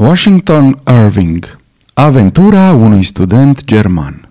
Washington 0.00 0.80
Irving 0.86 1.58
Aventura 1.94 2.72
unui 2.72 3.02
student 3.02 3.64
german 3.64 4.28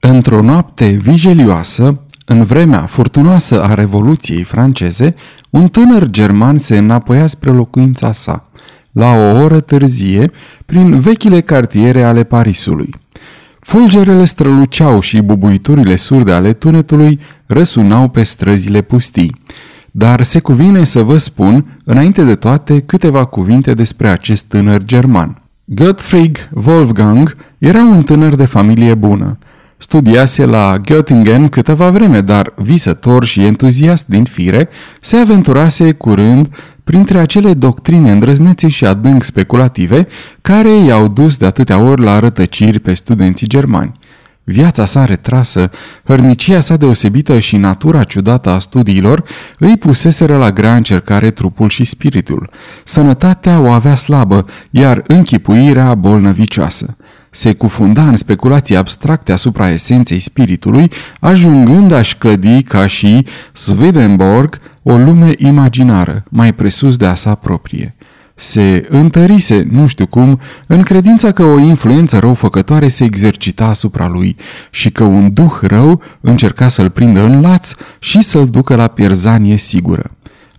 Într-o 0.00 0.42
noapte 0.42 0.86
vijelioasă, 0.86 2.00
în 2.24 2.44
vremea 2.44 2.86
furtunoasă 2.86 3.62
a 3.62 3.74
Revoluției 3.74 4.42
franceze, 4.42 5.14
un 5.50 5.68
tânăr 5.68 6.06
german 6.06 6.58
se 6.58 6.78
înapoia 6.78 7.26
spre 7.26 7.50
locuința 7.50 8.12
sa, 8.12 8.48
la 8.92 9.12
o 9.12 9.42
oră 9.42 9.60
târzie, 9.60 10.30
prin 10.66 11.00
vechile 11.00 11.40
cartiere 11.40 12.02
ale 12.02 12.24
Parisului. 12.24 12.94
Fulgerele 13.60 14.24
străluceau 14.24 15.00
și 15.00 15.20
bubuiturile 15.20 15.96
surde 15.96 16.32
ale 16.32 16.52
tunetului 16.52 17.20
răsunau 17.46 18.08
pe 18.08 18.22
străzile 18.22 18.80
pustii. 18.80 19.36
Dar 19.96 20.22
se 20.22 20.40
cuvine 20.40 20.84
să 20.84 21.02
vă 21.02 21.16
spun, 21.16 21.80
înainte 21.84 22.24
de 22.24 22.34
toate, 22.34 22.80
câteva 22.80 23.24
cuvinte 23.24 23.72
despre 23.72 24.08
acest 24.08 24.44
tânăr 24.44 24.84
german. 24.84 25.42
Gottfried 25.64 26.50
Wolfgang 26.66 27.36
era 27.58 27.82
un 27.82 28.02
tânăr 28.02 28.34
de 28.34 28.44
familie 28.44 28.94
bună. 28.94 29.38
Studiase 29.76 30.44
la 30.44 30.80
Göttingen 30.80 31.48
câteva 31.50 31.90
vreme, 31.90 32.20
dar 32.20 32.52
visător 32.56 33.24
și 33.24 33.44
entuziast 33.44 34.06
din 34.06 34.24
fire, 34.24 34.68
se 35.00 35.16
aventurase 35.16 35.92
curând 35.92 36.48
printre 36.84 37.18
acele 37.18 37.54
doctrine 37.54 38.10
îndrăznețe 38.10 38.68
și 38.68 38.84
adânc 38.84 39.22
speculative 39.22 40.06
care 40.40 40.70
i-au 40.70 41.08
dus 41.08 41.36
de 41.36 41.46
atâtea 41.46 41.78
ori 41.78 42.02
la 42.02 42.18
rătăciri 42.18 42.80
pe 42.80 42.94
studenții 42.94 43.48
germani. 43.48 43.98
Viața 44.46 44.84
sa 44.84 45.04
retrasă, 45.04 45.70
hărnicia 46.04 46.60
sa 46.60 46.76
deosebită 46.76 47.38
și 47.38 47.56
natura 47.56 48.04
ciudată 48.04 48.50
a 48.50 48.58
studiilor 48.58 49.24
îi 49.58 49.76
puseseră 49.76 50.36
la 50.36 50.50
grea 50.50 50.76
încercare 50.76 51.30
trupul 51.30 51.68
și 51.68 51.84
spiritul. 51.84 52.50
Sănătatea 52.84 53.60
o 53.60 53.68
avea 53.68 53.94
slabă, 53.94 54.44
iar 54.70 55.02
închipuirea 55.06 55.94
bolnăvicioasă. 55.94 56.96
Se 57.30 57.52
cufunda 57.52 58.08
în 58.08 58.16
speculații 58.16 58.76
abstracte 58.76 59.32
asupra 59.32 59.70
esenței 59.70 60.18
spiritului, 60.18 60.90
ajungând 61.20 61.92
a-și 61.92 62.16
clădi 62.16 62.62
ca 62.62 62.86
și 62.86 63.26
Swedenborg 63.52 64.60
o 64.82 64.96
lume 64.96 65.32
imaginară, 65.36 66.24
mai 66.28 66.54
presus 66.54 66.96
de 66.96 67.06
a 67.06 67.14
sa 67.14 67.34
proprie 67.34 67.94
se 68.34 68.86
întărise, 68.88 69.66
nu 69.70 69.86
știu 69.86 70.06
cum, 70.06 70.40
în 70.66 70.82
credința 70.82 71.32
că 71.32 71.42
o 71.42 71.58
influență 71.58 72.18
răufăcătoare 72.18 72.88
se 72.88 73.04
exercita 73.04 73.64
asupra 73.64 74.08
lui 74.08 74.36
și 74.70 74.90
că 74.90 75.04
un 75.04 75.32
duh 75.32 75.58
rău 75.62 76.02
încerca 76.20 76.68
să-l 76.68 76.90
prindă 76.90 77.24
în 77.24 77.40
laț 77.40 77.72
și 77.98 78.22
să-l 78.22 78.46
ducă 78.46 78.74
la 78.74 78.86
pierzanie 78.86 79.56
sigură. 79.56 80.10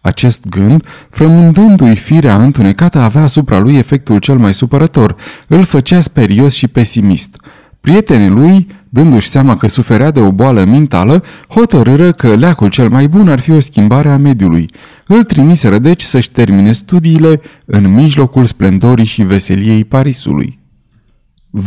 Acest 0.02 0.48
gând, 0.50 0.86
frământându-i 1.10 1.96
firea 1.96 2.36
întunecată, 2.36 3.00
avea 3.00 3.22
asupra 3.22 3.60
lui 3.60 3.76
efectul 3.76 4.20
cel 4.20 4.38
mai 4.38 4.54
supărător, 4.54 5.16
îl 5.48 5.64
făcea 5.64 6.00
sperios 6.00 6.54
și 6.54 6.68
pesimist. 6.68 7.36
Prietenii 7.82 8.30
lui 8.30 8.68
dându-și 8.96 9.28
seama 9.28 9.58
că 9.58 9.68
suferea 9.68 10.12
de 10.12 10.20
o 10.20 10.32
boală 10.32 10.64
mentală, 10.64 11.24
hotărâră 11.48 12.12
că 12.12 12.36
leacul 12.36 12.70
cel 12.70 12.90
mai 12.90 13.08
bun 13.08 13.28
ar 13.28 13.40
fi 13.40 13.52
o 13.52 13.60
schimbare 13.60 14.10
a 14.10 14.18
mediului. 14.18 14.70
Îl 15.08 15.24
trimiseră 15.24 15.80
deci 15.80 16.02
să-și 16.02 16.32
termine 16.32 16.72
studiile 16.72 17.42
în 17.66 17.94
mijlocul 17.94 18.46
splendorii 18.46 19.06
și 19.06 19.22
veseliei 19.24 19.84
Parisului. 19.84 20.60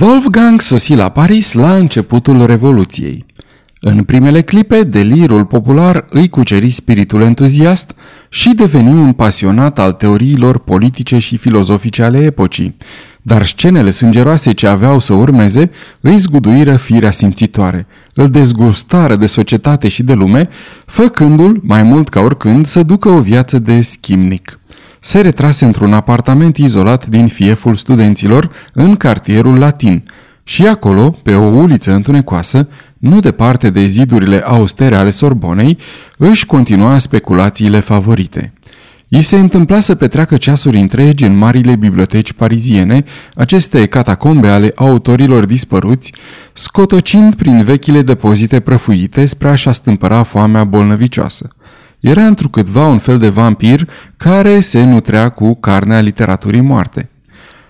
Wolfgang 0.01 0.61
sosi 0.61 0.95
la 0.95 1.09
Paris 1.09 1.53
la 1.53 1.75
începutul 1.75 2.47
Revoluției. 2.47 3.27
În 3.81 4.03
primele 4.03 4.43
clipe, 4.43 4.83
delirul 4.83 5.45
popular 5.45 6.05
îi 6.09 6.29
cuceri 6.29 6.71
spiritul 6.71 7.21
entuziast 7.21 7.95
și 8.29 8.55
deveni 8.55 8.93
un 8.93 9.13
pasionat 9.13 9.79
al 9.79 9.93
teoriilor 9.93 10.59
politice 10.59 11.19
și 11.19 11.37
filozofice 11.37 12.03
ale 12.03 12.19
epocii, 12.19 12.77
dar 13.23 13.47
scenele 13.47 13.91
sângeroase 13.91 14.53
ce 14.53 14.67
aveau 14.67 14.99
să 14.99 15.13
urmeze 15.13 15.71
îi 16.01 16.17
zguduiră 16.17 16.77
firea 16.77 17.11
simțitoare, 17.11 17.87
îl 18.15 18.29
dezgustară 18.29 19.17
de 19.17 19.27
societate 19.27 19.89
și 19.89 20.03
de 20.03 20.13
lume, 20.13 20.49
făcându-l, 20.87 21.61
mai 21.63 21.83
mult 21.83 22.09
ca 22.09 22.21
oricând, 22.21 22.67
să 22.67 22.83
ducă 22.83 23.09
o 23.09 23.21
viață 23.21 23.59
de 23.59 23.81
schimnic. 23.81 24.59
Se 25.01 25.21
retrase 25.21 25.65
într-un 25.65 25.93
apartament 25.93 26.57
izolat 26.57 27.07
din 27.07 27.29
fieful 27.29 27.75
studenților 27.75 28.51
în 28.73 28.97
cartierul 28.97 29.59
latin 29.59 30.05
și 30.43 30.67
acolo, 30.67 31.11
pe 31.23 31.35
o 31.35 31.45
uliță 31.45 31.93
întunecoasă, 31.93 32.69
nu 32.99 33.21
departe 33.21 33.71
de 33.71 33.87
zidurile 33.87 34.41
austere 34.45 34.95
ale 34.95 35.11
Sorbonei, 35.11 35.79
își 36.17 36.47
continua 36.47 36.99
speculațiile 36.99 37.81
favorite. 37.81 38.53
I 39.11 39.21
se 39.23 39.39
întâmpla 39.39 39.81
să 39.81 39.95
petreacă 39.95 40.37
ceasuri 40.37 40.79
întregi 40.79 41.25
în 41.25 41.37
marile 41.37 41.77
biblioteci 41.77 42.33
pariziene, 42.33 43.05
aceste 43.35 43.87
catacombe 43.87 44.49
ale 44.49 44.73
autorilor 44.75 45.45
dispăruți, 45.45 46.13
scotocind 46.53 47.35
prin 47.35 47.63
vechile 47.63 48.03
depozite 48.03 48.61
prăfuite 48.61 49.25
spre 49.25 49.49
a-și 49.49 49.69
astâmpăra 49.69 50.23
foamea 50.23 50.65
bolnăvicioasă. 50.65 51.49
Era 52.01 52.25
întrucâtva 52.25 52.87
un 52.87 52.99
fel 52.99 53.19
de 53.19 53.29
vampir 53.29 53.89
care 54.17 54.61
se 54.61 54.85
nutrea 54.85 55.29
cu 55.29 55.55
carnea 55.55 56.01
literaturii 56.01 56.61
moarte. 56.61 57.09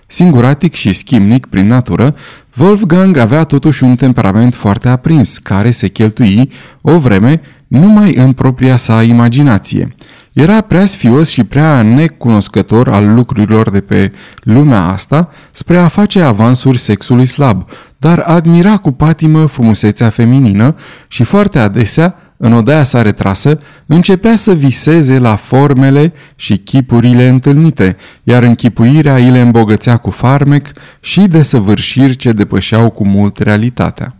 Singuratic 0.07 0.73
și 0.73 0.93
schimnic 0.93 1.45
prin 1.45 1.67
natură, 1.67 2.15
Wolfgang 2.57 3.17
avea 3.17 3.43
totuși 3.43 3.83
un 3.83 3.95
temperament 3.95 4.55
foarte 4.55 4.87
aprins, 4.89 5.37
care 5.37 5.71
se 5.71 5.87
cheltui 5.87 6.51
o 6.81 6.97
vreme 6.97 7.41
numai 7.67 8.15
în 8.15 8.33
propria 8.33 8.75
sa 8.75 9.03
imaginație. 9.03 9.95
Era 10.39 10.61
prea 10.61 10.85
sfios 10.85 11.29
și 11.29 11.43
prea 11.43 11.81
necunoscător 11.81 12.89
al 12.89 13.13
lucrurilor 13.13 13.69
de 13.69 13.81
pe 13.81 14.11
lumea 14.43 14.81
asta 14.81 15.29
spre 15.51 15.77
a 15.77 15.87
face 15.87 16.21
avansuri 16.21 16.77
sexului 16.77 17.25
slab, 17.25 17.69
dar 17.97 18.19
admira 18.19 18.77
cu 18.77 18.91
patimă 18.91 19.45
frumusețea 19.45 20.09
feminină 20.09 20.75
și 21.07 21.23
foarte 21.23 21.59
adesea, 21.59 22.15
în 22.37 22.53
odaia 22.53 22.83
sa 22.83 23.01
retrasă, 23.01 23.59
începea 23.85 24.35
să 24.35 24.53
viseze 24.53 25.17
la 25.17 25.35
formele 25.35 26.13
și 26.35 26.57
chipurile 26.57 27.27
întâlnite, 27.27 27.97
iar 28.23 28.43
închipuirea 28.43 29.15
îi 29.15 29.29
le 29.29 29.39
îmbogățea 29.39 29.97
cu 29.97 30.09
farmec 30.09 30.71
și 30.99 31.21
desăvârșiri 31.21 32.15
ce 32.15 32.31
depășeau 32.31 32.89
cu 32.89 33.07
mult 33.07 33.37
realitatea. 33.37 34.15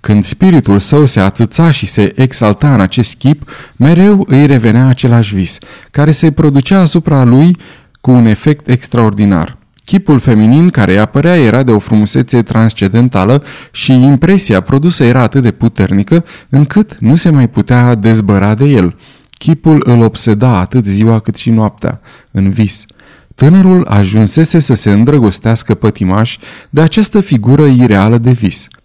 Când 0.00 0.24
spiritul 0.24 0.78
său 0.78 1.04
se 1.04 1.20
atâța 1.20 1.70
și 1.70 1.86
se 1.86 2.12
exalta 2.16 2.74
în 2.74 2.80
acest 2.80 3.14
chip, 3.14 3.50
mereu 3.76 4.24
îi 4.26 4.46
revenea 4.46 4.86
același 4.86 5.34
vis, 5.34 5.58
care 5.90 6.10
se 6.10 6.32
producea 6.32 6.80
asupra 6.80 7.24
lui 7.24 7.56
cu 8.00 8.10
un 8.10 8.26
efect 8.26 8.68
extraordinar. 8.68 9.56
Chipul 9.84 10.18
feminin 10.18 10.70
care 10.70 10.92
îi 10.92 10.98
apărea 10.98 11.36
era 11.36 11.62
de 11.62 11.72
o 11.72 11.78
frumusețe 11.78 12.42
transcendentală 12.42 13.42
și 13.70 13.92
impresia 13.92 14.60
produsă 14.60 15.04
era 15.04 15.20
atât 15.22 15.42
de 15.42 15.50
puternică 15.50 16.24
încât 16.48 16.98
nu 16.98 17.14
se 17.14 17.30
mai 17.30 17.48
putea 17.48 17.94
dezbăra 17.94 18.54
de 18.54 18.64
el. 18.64 18.96
Chipul 19.30 19.82
îl 19.86 20.02
obseda 20.02 20.58
atât 20.58 20.86
ziua 20.86 21.20
cât 21.20 21.36
și 21.36 21.50
noaptea, 21.50 22.00
în 22.30 22.50
vis. 22.50 22.84
Tânărul 23.34 23.86
ajunsese 23.86 24.58
să 24.58 24.74
se 24.74 24.92
îndrăgostească 24.92 25.74
pătimaș 25.74 26.38
de 26.70 26.80
această 26.80 27.20
figură 27.20 27.64
ireală 27.64 28.18
de 28.18 28.30
vis– 28.30 28.68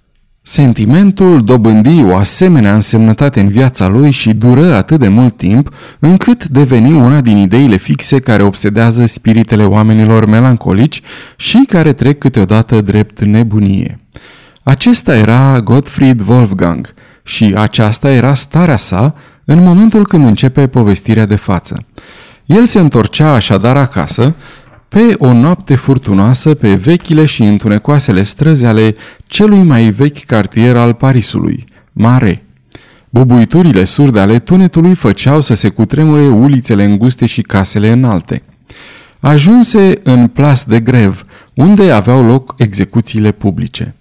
Sentimentul 0.46 1.44
dobândi 1.44 2.04
o 2.04 2.16
asemenea 2.16 2.74
însemnătate 2.74 3.40
în 3.40 3.48
viața 3.48 3.88
lui 3.88 4.12
și 4.12 4.34
dură 4.34 4.74
atât 4.74 5.00
de 5.00 5.08
mult 5.08 5.38
timp, 5.38 5.74
încât 6.00 6.48
deveni 6.48 6.94
una 6.94 7.22
din 7.22 7.38
ideile 7.38 7.76
fixe 7.76 8.20
care 8.20 8.44
obsedează 8.44 9.06
spiritele 9.06 9.66
oamenilor 9.66 10.26
melancolici 10.26 11.02
și 11.36 11.64
care 11.68 11.94
trec 11.94 12.18
câteodată 12.18 12.82
drept 12.82 13.22
nebunie. 13.22 14.00
Acesta 14.64 15.16
era 15.16 15.60
Gottfried 15.60 16.22
Wolfgang 16.28 16.94
și 17.24 17.54
aceasta 17.58 18.12
era 18.12 18.34
starea 18.34 18.78
sa 18.78 19.16
în 19.46 19.64
momentul 19.64 20.08
când 20.08 20.26
începe 20.26 20.68
povestirea 20.68 21.26
de 21.26 21.36
față. 21.36 21.86
El 22.46 22.66
se 22.66 22.80
întorcea 22.80 23.34
așadar 23.34 23.78
acasă, 23.78 24.36
pe 24.94 25.16
o 25.18 25.34
noapte 25.34 25.76
furtunoasă 25.76 26.54
pe 26.54 26.74
vechile 26.74 27.26
și 27.26 27.44
întunecoasele 27.44 28.24
străzi 28.24 28.66
ale 28.66 28.96
celui 29.28 29.64
mai 29.64 29.90
vechi 29.90 30.26
cartier 30.26 30.78
al 30.78 30.94
Parisului, 30.94 31.66
Mare. 31.92 32.44
Bubuiturile 33.10 33.84
surde 33.84 34.20
ale 34.20 34.40
tunetului 34.40 34.96
făceau 34.96 35.42
să 35.42 35.54
se 35.54 35.70
cutremure 35.70 36.28
ulițele 36.28 36.84
înguste 36.84 37.26
și 37.26 37.42
casele 37.42 37.92
înalte. 37.92 38.42
Ajunse 39.20 40.00
în 40.04 40.28
plas 40.28 40.64
de 40.64 40.80
grev, 40.80 41.24
unde 41.54 41.92
aveau 41.92 42.26
loc 42.26 42.56
execuțiile 42.58 43.32
publice. 43.32 43.96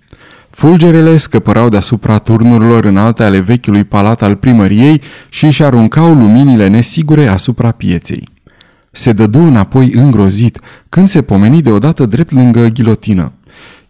Fulgerele 0.50 1.16
scăpărau 1.16 1.68
deasupra 1.68 2.18
turnurilor 2.18 2.84
înalte 2.84 3.22
ale 3.22 3.38
vechiului 3.38 3.84
palat 3.84 4.22
al 4.22 4.36
primăriei 4.36 5.00
și 5.28 5.44
își 5.44 5.62
aruncau 5.62 6.14
luminile 6.14 6.68
nesigure 6.68 7.26
asupra 7.26 7.70
pieței. 7.70 8.31
Se 8.92 9.12
dădu 9.12 9.38
înapoi 9.38 9.92
îngrozit 9.92 10.60
când 10.88 11.08
se 11.08 11.22
pomeni 11.22 11.62
deodată 11.62 12.06
drept 12.06 12.32
lângă 12.32 12.66
ghilotină. 12.66 13.32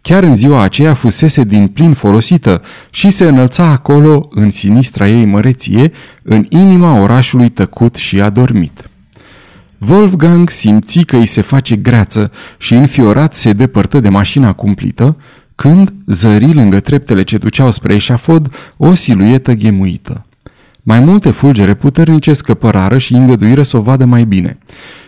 Chiar 0.01 0.23
în 0.23 0.35
ziua 0.35 0.61
aceea 0.61 0.93
fusese 0.93 1.43
din 1.43 1.67
plin 1.67 1.93
folosită 1.93 2.61
și 2.91 3.09
se 3.09 3.25
înălța 3.25 3.65
acolo, 3.65 4.27
în 4.31 4.49
sinistra 4.49 5.07
ei 5.07 5.25
măreție, 5.25 5.91
în 6.23 6.45
inima 6.49 6.99
orașului 6.99 7.49
tăcut 7.49 7.95
și 7.95 8.21
adormit. 8.21 8.89
Wolfgang 9.89 10.49
simți 10.49 11.01
că 11.01 11.15
îi 11.17 11.25
se 11.25 11.41
face 11.41 11.75
greață 11.75 12.31
și 12.57 12.73
înfiorat 12.73 13.33
se 13.33 13.53
depărtă 13.53 13.99
de 13.99 14.09
mașina 14.09 14.53
cumplită, 14.53 15.17
când 15.55 15.93
zări 16.07 16.53
lângă 16.53 16.79
treptele 16.79 17.23
ce 17.23 17.37
duceau 17.37 17.71
spre 17.71 17.93
eșafod 17.93 18.53
o 18.77 18.93
siluetă 18.93 19.53
ghemuită. 19.53 20.25
Mai 20.85 20.99
multe 20.99 21.31
fulgere 21.31 21.73
puternice 21.73 22.33
scăpărară 22.33 22.97
și 22.97 23.13
îngăduiră 23.13 23.63
să 23.63 23.77
o 23.77 23.81
vadă 23.81 24.05
mai 24.05 24.23
bine. 24.23 24.57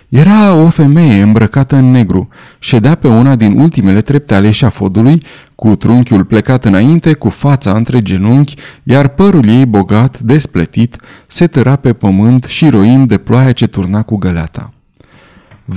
Era 0.10 0.54
o 0.54 0.70
femeie 0.70 1.22
îmbrăcată 1.22 1.76
în 1.76 1.92
negru, 1.92 2.28
ședea 2.60 2.96
pe 2.96 3.08
una 3.08 3.36
din 3.36 3.60
ultimele 3.60 4.02
trepte 4.02 4.34
ale 4.36 4.48
eșafodului, 4.48 5.24
cu 5.56 5.76
trunchiul 5.76 6.24
plecat 6.24 6.66
înainte, 6.66 7.14
cu 7.14 7.30
fața 7.30 7.72
între 7.72 8.02
genunchi, 8.02 8.56
iar 8.84 9.08
părul 9.08 9.48
ei 9.48 9.66
bogat, 9.66 10.20
despletit, 10.20 10.98
se 11.28 11.48
tăra 11.48 11.76
pe 11.76 11.94
pământ 11.94 12.44
și 12.44 12.70
roind 12.70 13.08
de 13.08 13.18
ploaia 13.18 13.52
ce 13.52 13.68
turna 13.68 14.02
cu 14.02 14.16
găleata. 14.18 14.74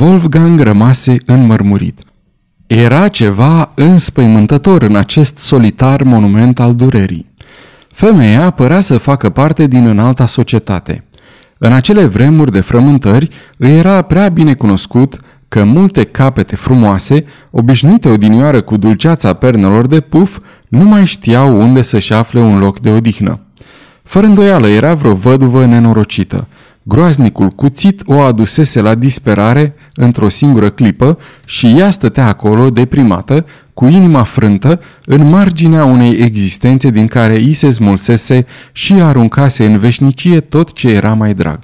Wolfgang 0.00 0.60
rămase 0.60 1.16
înmărmurit. 1.26 2.00
Era 2.66 3.08
ceva 3.08 3.72
înspăimântător 3.74 4.82
în 4.82 4.96
acest 4.96 5.38
solitar 5.38 6.02
monument 6.02 6.60
al 6.60 6.74
durerii. 6.74 7.27
Femeia 7.98 8.50
părea 8.50 8.80
să 8.80 8.98
facă 8.98 9.30
parte 9.30 9.66
din 9.66 9.86
înalta 9.86 10.26
societate. 10.26 11.04
În 11.58 11.72
acele 11.72 12.04
vremuri 12.04 12.52
de 12.52 12.60
frământări 12.60 13.28
îi 13.56 13.70
era 13.70 14.02
prea 14.02 14.28
bine 14.28 14.54
cunoscut 14.54 15.16
că 15.48 15.64
multe 15.64 16.04
capete 16.04 16.56
frumoase, 16.56 17.24
obișnuite 17.50 18.08
odinioară 18.08 18.60
cu 18.60 18.76
dulceața 18.76 19.32
pernelor 19.32 19.86
de 19.86 20.00
puf, 20.00 20.38
nu 20.68 20.84
mai 20.84 21.06
știau 21.06 21.60
unde 21.60 21.82
să-și 21.82 22.12
afle 22.12 22.40
un 22.40 22.58
loc 22.58 22.80
de 22.80 22.90
odihnă. 22.90 23.40
Fără 24.02 24.26
îndoială 24.26 24.68
era 24.68 24.94
vreo 24.94 25.14
văduvă 25.14 25.64
nenorocită, 25.64 26.46
Groaznicul 26.88 27.48
cuțit 27.48 28.02
o 28.06 28.20
adusese 28.20 28.80
la 28.80 28.94
disperare 28.94 29.74
într-o 29.94 30.28
singură 30.28 30.70
clipă 30.70 31.18
și 31.44 31.74
ea 31.78 31.90
stătea 31.90 32.26
acolo, 32.26 32.70
deprimată, 32.70 33.44
cu 33.78 33.86
inima 33.86 34.22
frântă, 34.22 34.80
în 35.04 35.28
marginea 35.28 35.84
unei 35.84 36.16
existențe 36.20 36.90
din 36.90 37.06
care 37.06 37.34
i 37.34 37.52
se 37.52 37.70
smulsese 37.70 38.46
și 38.72 38.92
aruncase 38.92 39.64
în 39.64 39.78
veșnicie 39.78 40.40
tot 40.40 40.72
ce 40.72 40.88
era 40.88 41.14
mai 41.14 41.34
drag. 41.34 41.60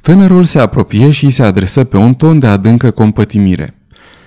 Tânărul 0.00 0.44
se 0.44 0.58
apropie 0.58 1.10
și 1.10 1.30
se 1.30 1.42
adresă 1.42 1.84
pe 1.84 1.96
un 1.96 2.14
ton 2.14 2.38
de 2.38 2.46
adâncă 2.46 2.90
compătimire. 2.90 3.74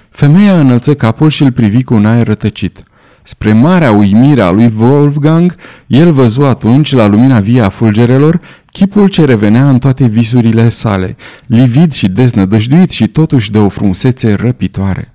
Femeia 0.10 0.60
înălță 0.60 0.96
capul 0.96 1.30
și 1.30 1.44
îl 1.44 1.52
privi 1.52 1.84
cu 1.84 1.94
un 1.94 2.06
aer 2.06 2.28
rătăcit. 2.28 2.84
Spre 3.24 3.54
marea 3.54 3.92
uimire 3.92 4.42
a 4.42 4.52
lui 4.52 4.74
Wolfgang, 4.80 5.56
el 5.88 6.12
văzu 6.12 6.42
atunci, 6.42 6.92
la 6.92 7.06
lumina 7.08 7.40
vie 7.40 7.62
a 7.62 7.70
fulgerelor, 7.70 8.40
chipul 8.72 9.08
ce 9.08 9.26
revenea 9.26 9.70
în 9.70 9.80
toate 9.80 10.06
visurile 10.06 10.70
sale, 10.70 11.16
livid 11.46 11.92
și 11.94 12.08
deznădăjduit 12.08 12.92
și 12.92 13.08
totuși 13.08 13.52
de 13.52 13.58
o 13.58 13.70
frumusețe 13.70 14.34
răpitoare. 14.34 15.12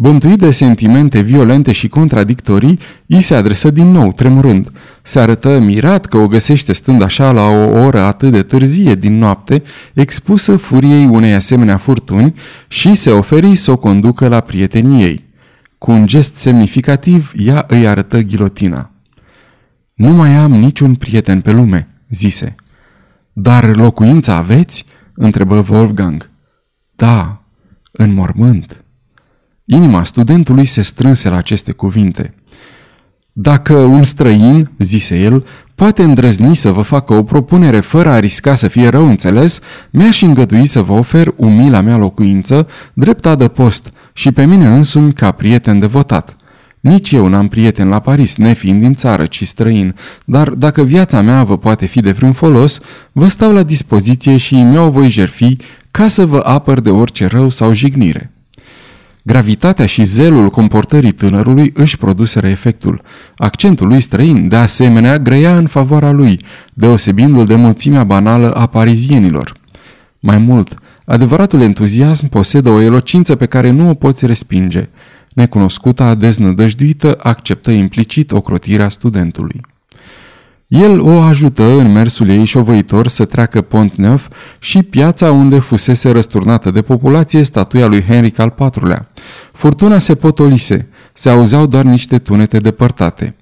Bântuit 0.00 0.38
de 0.38 0.50
sentimente 0.50 1.20
violente 1.20 1.72
și 1.72 1.88
contradictorii, 1.88 2.78
îi 3.06 3.20
se 3.20 3.34
adresă 3.34 3.70
din 3.70 3.90
nou, 3.90 4.12
tremurând. 4.12 4.72
Se 5.02 5.20
arătă 5.20 5.58
mirat 5.58 6.06
că 6.06 6.16
o 6.16 6.28
găsește 6.28 6.72
stând 6.72 7.02
așa 7.02 7.32
la 7.32 7.42
o 7.42 7.80
oră 7.80 8.00
atât 8.00 8.32
de 8.32 8.42
târzie 8.42 8.94
din 8.94 9.18
noapte, 9.18 9.62
expusă 9.94 10.56
furiei 10.56 11.04
unei 11.04 11.34
asemenea 11.34 11.76
furtuni 11.76 12.34
și 12.68 12.94
se 12.94 13.10
oferi 13.10 13.54
să 13.54 13.70
o 13.70 13.76
conducă 13.76 14.28
la 14.28 14.40
prietenii 14.40 15.02
ei. 15.02 15.24
Cu 15.78 15.90
un 15.90 16.06
gest 16.06 16.36
semnificativ, 16.36 17.32
ea 17.36 17.64
îi 17.68 17.88
arătă 17.88 18.20
ghilotina. 18.20 18.90
Nu 19.94 20.10
mai 20.10 20.34
am 20.34 20.52
niciun 20.52 20.94
prieten 20.94 21.40
pe 21.40 21.50
lume, 21.50 21.88
zise. 22.10 22.54
Dar 23.32 23.76
locuința 23.76 24.34
aveți? 24.34 24.84
întrebă 25.14 25.64
Wolfgang. 25.70 26.30
Da, 26.96 27.42
în 27.92 28.14
mormânt. 28.14 28.84
Inima 29.72 30.04
studentului 30.04 30.64
se 30.64 30.82
strânse 30.82 31.28
la 31.28 31.36
aceste 31.36 31.72
cuvinte. 31.72 32.34
Dacă 33.32 33.74
un 33.74 34.02
străin, 34.02 34.70
zise 34.78 35.20
el, 35.20 35.46
poate 35.74 36.02
îndrăzni 36.02 36.56
să 36.56 36.70
vă 36.70 36.82
facă 36.82 37.14
o 37.14 37.22
propunere 37.22 37.80
fără 37.80 38.08
a 38.08 38.18
risca 38.18 38.54
să 38.54 38.68
fie 38.68 38.88
rău 38.88 39.08
înțeles, 39.08 39.60
mi-aș 39.90 40.22
îngădui 40.22 40.66
să 40.66 40.82
vă 40.82 40.92
ofer 40.92 41.32
umila 41.36 41.80
mea 41.80 41.96
locuință, 41.96 42.66
drept 42.94 43.26
adăpost 43.26 43.92
și 44.12 44.32
pe 44.32 44.44
mine 44.44 44.66
însumi 44.66 45.12
ca 45.12 45.30
prieten 45.30 45.78
devotat. 45.78 46.36
Nici 46.80 47.12
eu 47.12 47.28
n-am 47.28 47.48
prieten 47.48 47.88
la 47.88 47.98
Paris, 47.98 48.36
nefiind 48.36 48.80
din 48.80 48.94
țară, 48.94 49.26
ci 49.26 49.46
străin, 49.46 49.94
dar 50.24 50.48
dacă 50.48 50.82
viața 50.82 51.20
mea 51.20 51.44
vă 51.44 51.58
poate 51.58 51.86
fi 51.86 52.00
de 52.00 52.12
vreun 52.12 52.32
folos, 52.32 52.80
vă 53.12 53.28
stau 53.28 53.52
la 53.52 53.62
dispoziție 53.62 54.36
și 54.36 54.54
mi-o 54.54 54.90
voi 54.90 55.08
jerfi 55.08 55.56
ca 55.90 56.08
să 56.08 56.26
vă 56.26 56.40
apăr 56.44 56.80
de 56.80 56.90
orice 56.90 57.26
rău 57.26 57.48
sau 57.48 57.72
jignire. 57.72 58.30
Gravitatea 59.30 59.86
și 59.86 60.04
zelul 60.04 60.50
comportării 60.50 61.12
tânărului 61.12 61.70
își 61.74 61.96
produseră 61.96 62.48
efectul. 62.48 63.02
Accentul 63.36 63.88
lui 63.88 64.00
străin, 64.00 64.48
de 64.48 64.56
asemenea, 64.56 65.18
grăia 65.18 65.56
în 65.56 65.66
favoarea 65.66 66.10
lui, 66.10 66.40
deosebindu-l 66.74 67.46
de 67.46 67.54
mulțimea 67.54 68.04
banală 68.04 68.52
a 68.52 68.66
parizienilor. 68.66 69.52
Mai 70.20 70.38
mult, 70.38 70.74
adevăratul 71.04 71.60
entuziasm 71.60 72.28
posedă 72.28 72.70
o 72.70 72.80
elocință 72.80 73.36
pe 73.36 73.46
care 73.46 73.70
nu 73.70 73.88
o 73.88 73.94
poți 73.94 74.26
respinge. 74.26 74.88
Necunoscuta, 75.34 76.14
deznădăjduită, 76.14 77.18
acceptă 77.22 77.70
implicit 77.70 78.32
ocrotirea 78.32 78.88
studentului. 78.88 79.60
El 80.70 81.00
o 81.00 81.20
ajută 81.20 81.62
în 81.62 81.92
mersul 81.92 82.28
ei 82.28 82.44
șovăitor 82.44 83.08
să 83.08 83.24
treacă 83.24 83.60
Pont 83.60 83.94
Neuf 83.94 84.28
și 84.58 84.82
piața 84.82 85.32
unde 85.32 85.58
fusese 85.58 86.10
răsturnată 86.10 86.70
de 86.70 86.82
populație 86.82 87.42
statuia 87.42 87.86
lui 87.86 88.02
Henric 88.02 88.38
al 88.38 88.54
IV-lea. 88.58 89.08
Furtuna 89.52 89.98
se 89.98 90.14
potolise, 90.14 90.88
se 91.12 91.30
auzeau 91.30 91.66
doar 91.66 91.84
niște 91.84 92.18
tunete 92.18 92.58
depărtate. 92.58 93.36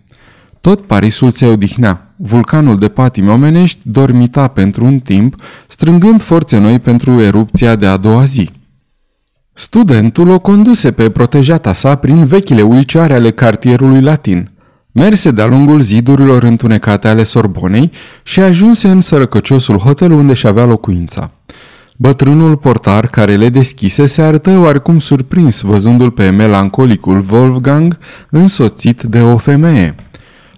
Tot 0.61 0.87
Parisul 0.87 1.31
se 1.31 1.47
odihnea. 1.47 2.15
Vulcanul 2.17 2.79
de 2.79 2.89
patimi 2.89 3.29
omenești 3.29 3.81
dormita 3.83 4.49
pentru 4.49 4.85
un 4.85 4.99
timp, 4.99 5.43
strângând 5.67 6.23
forțe 6.23 6.59
noi 6.59 6.79
pentru 6.79 7.21
erupția 7.21 7.77
de 7.77 7.87
a 7.87 7.97
doua 7.97 8.25
zi. 8.25 8.51
Studentul 9.53 10.29
o 10.29 10.39
conduse 10.39 10.93
pe 10.93 11.11
protejata 11.11 11.73
sa 11.73 11.95
prin 11.95 12.25
vechile 12.25 12.63
ulicioare 12.63 13.15
ale 13.15 13.31
cartierului 13.31 14.01
latin– 14.03 14.51
Merse 14.99 15.31
de-a 15.31 15.47
lungul 15.47 15.81
zidurilor 15.81 16.43
întunecate 16.43 17.09
ale 17.09 17.23
Sorbonei 17.23 17.91
și 18.23 18.41
ajunse 18.41 18.89
în 18.89 19.01
sărăcăciosul 19.01 19.79
hotel 19.79 20.13
unde 20.13 20.35
și 20.35 20.47
avea 20.47 20.65
locuința. 20.65 21.31
Bătrânul 21.97 22.57
portar 22.57 23.07
care 23.07 23.37
le 23.37 23.49
deschise 23.49 24.07
se 24.07 24.23
arătă 24.23 24.59
oarecum 24.59 24.99
surprins 24.99 25.61
văzându-l 25.61 26.11
pe 26.11 26.31
melancolicul 26.31 27.25
Wolfgang 27.31 27.99
însoțit 28.31 29.03
de 29.03 29.21
o 29.21 29.37
femeie. 29.37 29.95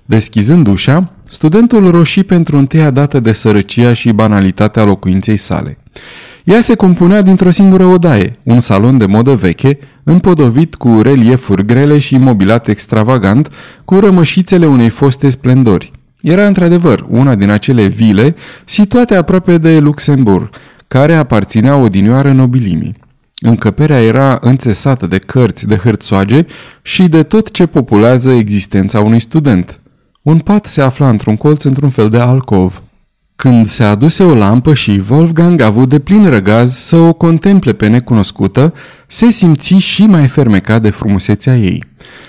Deschizând 0.04 0.66
ușa, 0.66 1.12
studentul 1.28 1.90
roșii 1.90 2.24
pentru 2.24 2.56
întâia 2.56 2.90
dată 2.90 3.20
de 3.20 3.32
sărăcia 3.32 3.92
și 3.92 4.12
banalitatea 4.12 4.84
locuinței 4.84 5.36
sale. 5.36 5.78
Ea 6.50 6.60
se 6.60 6.74
compunea 6.74 7.22
dintr-o 7.22 7.50
singură 7.50 7.84
odaie, 7.84 8.38
un 8.42 8.60
salon 8.60 8.98
de 8.98 9.06
modă 9.06 9.34
veche, 9.34 9.78
împodovit 10.02 10.74
cu 10.74 11.00
reliefuri 11.02 11.66
grele 11.66 11.98
și 11.98 12.16
mobilat 12.16 12.68
extravagant, 12.68 13.48
cu 13.84 13.98
rămășițele 13.98 14.66
unei 14.66 14.88
foste 14.88 15.30
splendori. 15.30 15.90
Era 16.20 16.46
într-adevăr 16.46 17.06
una 17.08 17.34
din 17.34 17.50
acele 17.50 17.86
vile 17.86 18.34
situate 18.64 19.14
aproape 19.14 19.58
de 19.58 19.78
Luxemburg, 19.78 20.50
care 20.88 21.14
aparținea 21.14 21.76
odinioară 21.76 22.32
nobilimii. 22.32 22.96
Încăperea 23.40 24.02
era 24.02 24.38
înțesată 24.40 25.06
de 25.06 25.18
cărți 25.18 25.66
de 25.66 25.76
hârțoage 25.76 26.46
și 26.82 27.08
de 27.08 27.22
tot 27.22 27.50
ce 27.50 27.66
populează 27.66 28.30
existența 28.30 29.00
unui 29.00 29.20
student. 29.20 29.80
Un 30.22 30.38
pat 30.38 30.66
se 30.66 30.82
afla 30.82 31.08
într-un 31.08 31.36
colț 31.36 31.62
într-un 31.62 31.90
fel 31.90 32.08
de 32.08 32.18
alcov. 32.18 32.82
Când 33.40 33.66
se 33.66 33.82
aduse 33.84 34.22
o 34.22 34.34
lampă 34.34 34.74
și 34.74 35.02
Wolfgang 35.10 35.60
a 35.60 35.66
avut 35.66 35.88
de 35.88 35.98
plin 35.98 36.28
răgaz 36.28 36.78
să 36.78 36.96
o 36.96 37.12
contemple 37.12 37.72
pe 37.72 37.86
necunoscută, 37.86 38.74
se 39.06 39.30
simți 39.30 39.74
și 39.74 40.06
mai 40.06 40.26
fermecat 40.26 40.82
de 40.82 40.90
frumusețea 40.90 41.56
ei. 41.56 41.84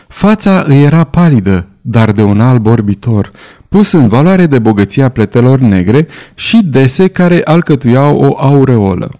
Fața 0.07 0.63
îi 0.67 0.83
era 0.83 1.03
palidă, 1.03 1.67
dar 1.81 2.11
de 2.11 2.23
un 2.23 2.39
alb 2.39 2.67
orbitor, 2.67 3.31
pus 3.69 3.91
în 3.91 4.07
valoare 4.07 4.45
de 4.45 4.59
bogăția 4.59 5.09
pletelor 5.09 5.59
negre 5.59 6.07
și 6.33 6.59
dese 6.63 7.07
care 7.07 7.41
alcătuiau 7.43 8.19
o 8.19 8.35
aureolă. 8.37 9.11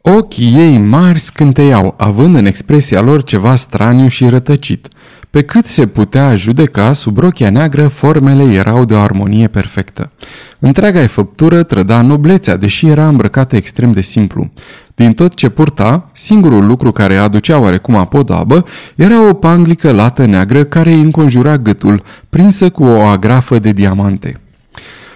Ochii 0.00 0.54
ei 0.56 0.78
mari 0.78 1.18
scânteiau, 1.18 1.94
având 1.98 2.36
în 2.36 2.46
expresia 2.46 3.00
lor 3.00 3.24
ceva 3.24 3.54
straniu 3.54 4.08
și 4.08 4.28
rătăcit. 4.28 4.88
Pe 5.32 5.42
cât 5.42 5.66
se 5.66 5.86
putea 5.86 6.36
judeca, 6.36 6.92
sub 6.92 7.18
rochia 7.18 7.50
neagră, 7.50 7.88
formele 7.88 8.54
erau 8.54 8.84
de 8.84 8.94
o 8.94 8.98
armonie 8.98 9.48
perfectă. 9.48 10.10
Întreaga 10.58 11.06
făptură 11.06 11.62
trăda 11.62 12.02
noblețea, 12.02 12.56
deși 12.56 12.86
era 12.86 13.08
îmbrăcată 13.08 13.56
extrem 13.56 13.92
de 13.92 14.00
simplu. 14.00 14.50
Din 14.94 15.12
tot 15.12 15.34
ce 15.34 15.48
purta, 15.48 16.10
singurul 16.12 16.66
lucru 16.66 16.92
care 16.92 17.16
aducea 17.16 17.58
oarecum 17.58 17.96
apodabă 17.96 18.64
era 18.94 19.28
o 19.28 19.32
panglică 19.32 19.92
lată 19.92 20.24
neagră 20.24 20.64
care 20.64 20.90
îi 20.90 21.00
înconjura 21.00 21.58
gâtul, 21.58 22.02
prinsă 22.28 22.70
cu 22.70 22.84
o 22.84 23.00
agrafă 23.00 23.58
de 23.58 23.72
diamante. 23.72 24.41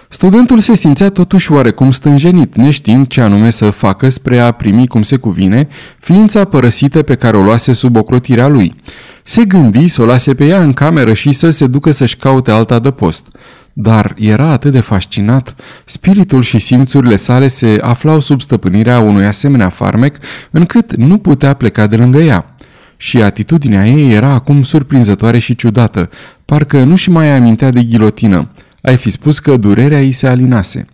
Studentul 0.09 0.59
se 0.59 0.75
simțea 0.75 1.09
totuși 1.09 1.51
oarecum 1.51 1.91
stânjenit, 1.91 2.55
neștiind 2.55 3.07
ce 3.07 3.21
anume 3.21 3.49
să 3.49 3.69
facă 3.69 4.09
spre 4.09 4.39
a 4.39 4.51
primi 4.51 4.87
cum 4.87 5.03
se 5.03 5.17
cuvine 5.17 5.67
ființa 5.99 6.43
părăsită 6.43 7.01
pe 7.01 7.15
care 7.15 7.37
o 7.37 7.41
luase 7.41 7.73
sub 7.73 7.95
ocrotirea 7.95 8.47
lui. 8.47 8.75
Se 9.23 9.45
gândi 9.45 9.87
să 9.87 10.01
o 10.01 10.05
lase 10.05 10.33
pe 10.33 10.45
ea 10.45 10.61
în 10.61 10.73
cameră 10.73 11.13
și 11.13 11.31
să 11.31 11.49
se 11.49 11.67
ducă 11.67 11.91
să-și 11.91 12.17
caute 12.17 12.51
alta 12.51 12.79
de 12.79 12.91
post. 12.91 13.27
Dar 13.73 14.13
era 14.17 14.49
atât 14.49 14.71
de 14.71 14.79
fascinat, 14.79 15.55
spiritul 15.85 16.41
și 16.41 16.59
simțurile 16.59 17.15
sale 17.15 17.47
se 17.47 17.79
aflau 17.81 18.19
sub 18.19 18.41
stăpânirea 18.41 18.99
unui 18.99 19.25
asemenea 19.25 19.69
farmec, 19.69 20.17
încât 20.51 20.95
nu 20.95 21.17
putea 21.17 21.53
pleca 21.53 21.87
de 21.87 21.95
lângă 21.95 22.19
ea. 22.19 22.55
Și 22.97 23.21
atitudinea 23.21 23.87
ei 23.87 24.13
era 24.13 24.29
acum 24.29 24.63
surprinzătoare 24.63 25.39
și 25.39 25.55
ciudată, 25.55 26.09
parcă 26.45 26.83
nu 26.83 26.95
și 26.95 27.09
mai 27.09 27.29
amintea 27.29 27.71
de 27.71 27.83
ghilotină. 27.83 28.49
Ai 28.87 28.95
fi 28.97 29.09
spus 29.09 29.39
că 29.39 29.57
durerea 29.57 29.99
îi 29.99 30.11
se 30.11 30.27
alinase. 30.27 30.85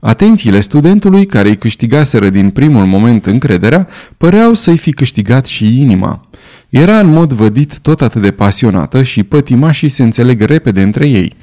Atențiile 0.00 0.60
studentului, 0.60 1.26
care 1.26 1.48
îi 1.48 1.56
câștigaseră 1.56 2.28
din 2.28 2.50
primul 2.50 2.86
moment 2.86 3.26
încrederea, 3.26 3.88
păreau 4.16 4.54
să-i 4.54 4.78
fi 4.78 4.92
câștigat 4.92 5.46
și 5.46 5.80
inima. 5.80 6.28
Era 6.68 6.98
în 6.98 7.06
mod 7.06 7.32
vădit 7.32 7.78
tot 7.78 8.00
atât 8.00 8.22
de 8.22 8.30
pasionată 8.30 9.02
și 9.02 9.22
pătimașii 9.22 9.88
se 9.88 10.02
înțeleg 10.02 10.40
repede 10.40 10.82
între 10.82 11.08
ei. 11.08 11.36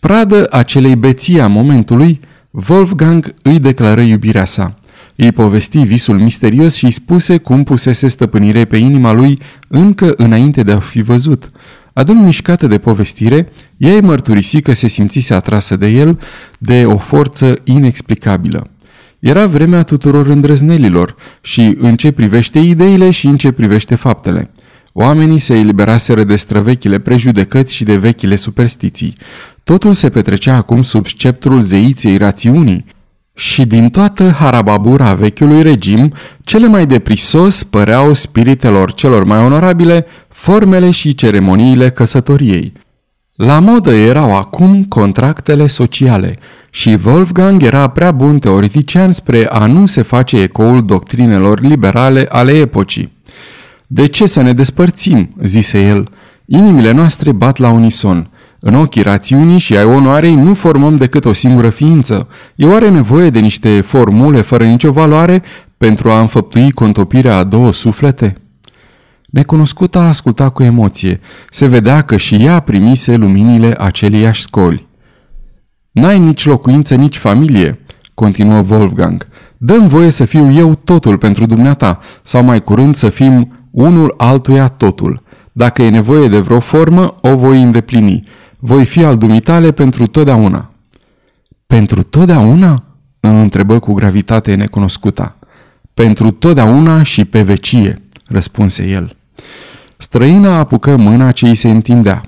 Pradă 0.00 0.46
acelei 0.50 0.96
beții 0.96 1.40
a 1.40 1.46
momentului, 1.46 2.20
Wolfgang 2.68 3.34
îi 3.42 3.58
declară 3.58 4.00
iubirea 4.00 4.44
sa. 4.44 4.74
Îi 5.16 5.32
povesti 5.32 5.78
visul 5.78 6.18
misterios 6.18 6.74
și 6.74 6.84
îi 6.84 6.90
spuse 6.90 7.36
cum 7.38 7.64
pusese 7.64 8.08
stăpânire 8.08 8.64
pe 8.64 8.76
inima 8.76 9.12
lui 9.12 9.38
încă 9.68 10.12
înainte 10.16 10.62
de 10.62 10.72
a 10.72 10.78
fi 10.78 11.02
văzut. 11.02 11.50
Adânc 11.92 12.24
mișcată 12.24 12.66
de 12.66 12.78
povestire, 12.78 13.52
ea 13.76 13.94
îi 13.94 14.00
mărturisi 14.00 14.60
că 14.60 14.72
se 14.72 14.86
simțise 14.88 15.34
atrasă 15.34 15.76
de 15.76 15.86
el 15.86 16.20
de 16.58 16.84
o 16.86 16.96
forță 16.96 17.54
inexplicabilă. 17.64 18.70
Era 19.18 19.46
vremea 19.46 19.82
tuturor 19.82 20.26
îndrăznelilor 20.26 21.16
și 21.40 21.76
în 21.80 21.96
ce 21.96 22.12
privește 22.12 22.58
ideile 22.58 23.10
și 23.10 23.26
în 23.26 23.36
ce 23.36 23.52
privește 23.52 23.94
faptele. 23.94 24.50
Oamenii 24.92 25.38
se 25.38 25.54
eliberaseră 25.54 26.24
de 26.24 26.36
străvechile 26.36 26.98
prejudecăți 26.98 27.74
și 27.74 27.84
de 27.84 27.96
vechile 27.96 28.36
superstiții. 28.36 29.14
Totul 29.64 29.92
se 29.92 30.10
petrecea 30.10 30.56
acum 30.56 30.82
sub 30.82 31.06
sceptrul 31.06 31.60
zeiței 31.60 32.16
rațiunii. 32.16 32.84
Și 33.34 33.64
din 33.64 33.88
toată 33.88 34.30
harababura 34.30 35.14
vechiului 35.14 35.62
regim, 35.62 36.12
cele 36.44 36.66
mai 36.66 36.86
deprisos 36.86 37.62
păreau 37.62 38.12
spiritelor 38.12 38.92
celor 38.92 39.24
mai 39.24 39.38
onorabile 39.38 40.06
formele 40.28 40.90
și 40.90 41.14
ceremoniile 41.14 41.90
căsătoriei. 41.90 42.72
La 43.34 43.58
modă 43.58 43.94
erau 43.94 44.36
acum 44.36 44.84
contractele 44.84 45.66
sociale 45.66 46.36
și 46.70 46.98
Wolfgang 47.04 47.62
era 47.62 47.88
prea 47.88 48.12
bun 48.12 48.38
teoretician 48.38 49.12
spre 49.12 49.46
a 49.48 49.66
nu 49.66 49.86
se 49.86 50.02
face 50.02 50.36
ecoul 50.42 50.84
doctrinelor 50.84 51.60
liberale 51.60 52.26
ale 52.30 52.52
epocii. 52.52 53.12
De 53.86 54.06
ce 54.06 54.26
să 54.26 54.42
ne 54.42 54.52
despărțim?" 54.52 55.34
zise 55.42 55.86
el. 55.86 56.08
Inimile 56.44 56.90
noastre 56.90 57.32
bat 57.32 57.58
la 57.58 57.68
unison. 57.68 58.30
În 58.64 58.74
ochii 58.74 59.02
rațiunii 59.02 59.58
și 59.58 59.76
ai 59.76 59.84
onoarei 59.84 60.34
nu 60.34 60.54
formăm 60.54 60.96
decât 60.96 61.24
o 61.24 61.32
singură 61.32 61.68
ființă. 61.68 62.28
E 62.54 62.66
oare 62.66 62.90
nevoie 62.90 63.30
de 63.30 63.38
niște 63.38 63.80
formule 63.80 64.40
fără 64.40 64.64
nicio 64.64 64.92
valoare 64.92 65.42
pentru 65.76 66.10
a 66.10 66.20
înfăptui 66.20 66.70
contopirea 66.70 67.36
a 67.36 67.44
două 67.44 67.72
suflete? 67.72 68.34
Necunoscuta 69.30 70.00
asculta 70.00 70.48
cu 70.48 70.62
emoție. 70.62 71.20
Se 71.50 71.66
vedea 71.66 72.02
că 72.02 72.16
și 72.16 72.34
ea 72.34 72.60
primise 72.60 73.16
luminile 73.16 73.74
aceleiași 73.78 74.42
scoli. 74.42 74.86
N-ai 75.90 76.18
nici 76.18 76.44
locuință, 76.44 76.94
nici 76.94 77.16
familie, 77.16 77.78
continuă 78.14 78.64
Wolfgang. 78.68 79.28
Dăm 79.56 79.86
voie 79.86 80.10
să 80.10 80.24
fiu 80.24 80.52
eu 80.52 80.74
totul 80.74 81.18
pentru 81.18 81.46
dumneata, 81.46 81.98
sau 82.22 82.42
mai 82.42 82.62
curând 82.62 82.94
să 82.94 83.08
fim 83.08 83.52
unul 83.70 84.14
altuia 84.16 84.68
totul. 84.68 85.22
Dacă 85.52 85.82
e 85.82 85.90
nevoie 85.90 86.28
de 86.28 86.38
vreo 86.38 86.60
formă, 86.60 87.14
o 87.20 87.36
voi 87.36 87.62
îndeplini. 87.62 88.22
Voi 88.64 88.84
fi 88.84 89.04
al 89.04 89.18
dumitale 89.18 89.72
pentru 89.72 90.06
totdeauna. 90.06 90.70
Pentru 91.66 92.02
totdeauna? 92.02 92.84
Îl 93.20 93.30
întrebă 93.30 93.78
cu 93.78 93.92
gravitate 93.92 94.54
necunoscuta. 94.54 95.38
Pentru 95.94 96.30
totdeauna 96.30 97.02
și 97.02 97.24
pe 97.24 97.42
vecie, 97.42 98.02
răspunse 98.26 98.88
el. 98.88 99.16
Străina 99.96 100.58
apucă 100.58 100.96
mâna 100.96 101.32
ce 101.32 101.48
îi 101.48 101.54
se 101.54 101.70
întindea. 101.70 102.22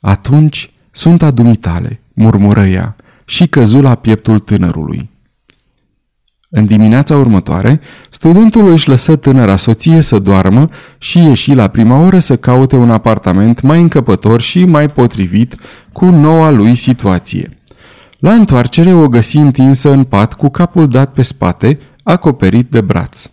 Atunci 0.00 0.70
sunt 0.90 1.22
a 1.22 1.30
dumitale, 1.30 2.00
murmură 2.12 2.66
ea, 2.66 2.96
și 3.24 3.46
căzu 3.46 3.80
la 3.80 3.94
pieptul 3.94 4.38
tânărului. 4.38 5.10
În 6.58 6.64
dimineața 6.64 7.16
următoare, 7.16 7.80
studentul 8.10 8.70
își 8.70 8.88
lăsă 8.88 9.16
tânăra 9.16 9.56
soție 9.56 10.00
să 10.00 10.18
doarmă 10.18 10.68
și 10.98 11.18
ieși 11.18 11.54
la 11.54 11.68
prima 11.68 12.04
oră 12.04 12.18
să 12.18 12.36
caute 12.36 12.76
un 12.76 12.90
apartament 12.90 13.60
mai 13.60 13.80
încăpător 13.80 14.40
și 14.40 14.64
mai 14.64 14.90
potrivit 14.90 15.54
cu 15.92 16.04
noua 16.04 16.50
lui 16.50 16.74
situație. 16.74 17.58
La 18.18 18.32
întoarcere 18.32 18.92
o 18.92 19.08
găsi 19.08 19.36
întinsă 19.36 19.90
în 19.90 20.04
pat 20.04 20.34
cu 20.34 20.48
capul 20.48 20.88
dat 20.88 21.12
pe 21.12 21.22
spate, 21.22 21.78
acoperit 22.02 22.70
de 22.70 22.80
braț. 22.80 23.30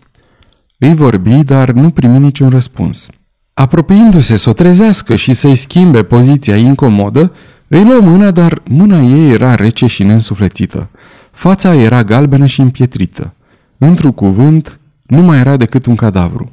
Îi 0.78 0.94
vorbi, 0.94 1.44
dar 1.44 1.70
nu 1.70 1.90
primi 1.90 2.18
niciun 2.18 2.48
răspuns. 2.48 3.08
Apropiindu-se 3.54 4.36
să 4.36 4.50
o 4.50 4.52
trezească 4.52 5.16
și 5.16 5.32
să-i 5.32 5.54
schimbe 5.54 6.02
poziția 6.02 6.56
incomodă, 6.56 7.32
îi 7.68 7.84
luă 7.84 8.00
mâna, 8.00 8.30
dar 8.30 8.62
mâna 8.68 9.00
ei 9.00 9.30
era 9.30 9.54
rece 9.54 9.86
și 9.86 10.02
neînsuflețită. 10.02 10.90
Fața 11.34 11.74
era 11.74 12.04
galbenă 12.04 12.46
și 12.46 12.60
împietrită. 12.60 13.34
Într-un 13.78 14.12
cuvânt, 14.12 14.78
nu 15.06 15.22
mai 15.22 15.38
era 15.38 15.56
decât 15.56 15.86
un 15.86 15.94
cadavru. 15.94 16.52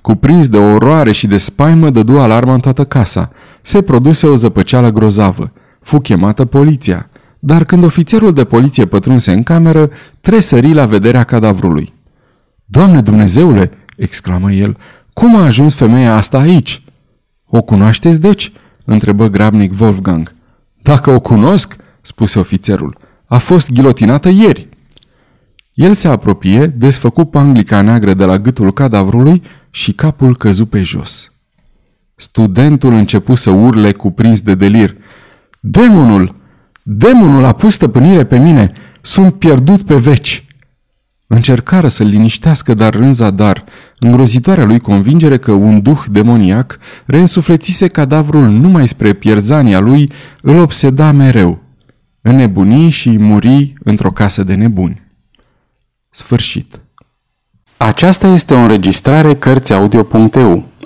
Cuprins 0.00 0.48
de 0.48 0.56
oroare 0.56 1.12
și 1.12 1.26
de 1.26 1.36
spaimă, 1.36 1.90
dădu 1.90 2.18
alarma 2.18 2.54
în 2.54 2.60
toată 2.60 2.84
casa. 2.84 3.30
Se 3.62 3.82
produse 3.82 4.26
o 4.26 4.34
zăpăceală 4.34 4.90
grozavă. 4.90 5.52
Fu 5.80 5.98
chemată 5.98 6.44
poliția. 6.44 7.08
Dar 7.38 7.64
când 7.64 7.84
ofițerul 7.84 8.32
de 8.32 8.44
poliție 8.44 8.86
pătrunse 8.86 9.32
în 9.32 9.42
cameră, 9.42 9.90
tresări 10.20 10.72
la 10.72 10.86
vederea 10.86 11.24
cadavrului. 11.24 11.92
Doamne 12.64 13.00
Dumnezeule!" 13.00 13.70
exclamă 13.96 14.52
el. 14.52 14.76
Cum 15.12 15.36
a 15.36 15.44
ajuns 15.44 15.74
femeia 15.74 16.16
asta 16.16 16.38
aici?" 16.38 16.82
O 17.46 17.62
cunoașteți 17.62 18.20
deci?" 18.20 18.52
întrebă 18.84 19.28
grabnic 19.28 19.80
Wolfgang. 19.80 20.34
Dacă 20.82 21.10
o 21.10 21.20
cunosc?" 21.20 21.76
spuse 22.00 22.38
ofițerul. 22.38 22.96
A 23.26 23.38
fost 23.38 23.72
ghilotinată 23.72 24.28
ieri." 24.28 24.68
El 25.74 25.94
se 25.94 26.08
apropie, 26.08 26.66
desfăcu 26.66 27.24
panglica 27.24 27.80
neagră 27.80 28.14
de 28.14 28.24
la 28.24 28.38
gâtul 28.38 28.72
cadavrului 28.72 29.42
și 29.70 29.92
capul 29.92 30.36
căzu 30.36 30.66
pe 30.66 30.82
jos. 30.82 31.32
Studentul 32.14 32.92
începu 32.92 33.34
să 33.34 33.50
urle 33.50 33.92
cuprins 33.92 34.40
de 34.40 34.54
delir. 34.54 34.96
Demonul! 35.60 36.34
Demonul 36.82 37.44
a 37.44 37.52
pus 37.52 37.72
stăpânire 37.72 38.24
pe 38.24 38.38
mine! 38.38 38.72
Sunt 39.00 39.34
pierdut 39.34 39.82
pe 39.82 39.96
veci!" 39.96 40.44
Încercară 41.26 41.88
să-l 41.88 42.06
liniștească, 42.06 42.74
dar 42.74 42.94
în 42.94 43.12
zadar, 43.12 43.64
îngrozitoarea 43.98 44.64
lui 44.64 44.80
convingere 44.80 45.38
că 45.38 45.52
un 45.52 45.82
duh 45.82 46.04
demoniac 46.10 46.78
reînsuflețise 47.06 47.88
cadavrul 47.88 48.48
numai 48.48 48.88
spre 48.88 49.12
pierzania 49.12 49.80
lui, 49.80 50.10
îl 50.42 50.58
obseda 50.58 51.12
mereu. 51.12 51.63
Înnebuni 52.26 52.88
și 52.88 53.18
muri 53.18 53.72
într-o 53.82 54.12
casă 54.12 54.42
de 54.42 54.54
nebuni. 54.54 55.02
Sfârșit. 56.10 56.80
Aceasta 57.76 58.26
este 58.26 58.54
o 58.54 58.58
înregistrare 58.58 59.34
Cărțiaudio.eu. 59.34 60.64